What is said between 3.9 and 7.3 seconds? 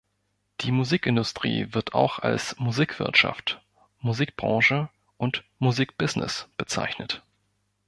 „Musikbranche“ und „Musikbusiness“ bezeichnet.